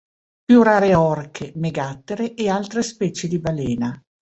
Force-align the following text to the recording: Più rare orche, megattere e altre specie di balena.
Più 0.45 0.63
rare 0.63 0.95
orche, 0.95 1.51
megattere 1.57 2.33
e 2.33 2.49
altre 2.49 2.81
specie 2.81 3.27
di 3.27 3.37
balena. 3.37 4.01